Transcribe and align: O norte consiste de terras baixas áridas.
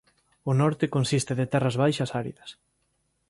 O 0.49 0.51
norte 0.61 0.91
consiste 0.95 1.33
de 1.39 1.49
terras 1.53 1.79
baixas 1.81 2.11
áridas. 2.21 2.49